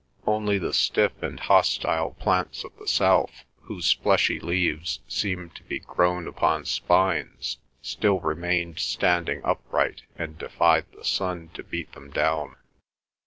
[0.25, 5.77] Only the stiff and hostile plants of the south, whose fleshy leaves seemed to be
[5.77, 12.55] grown upon spines, still remained standing upright and defied the sun to beat them down.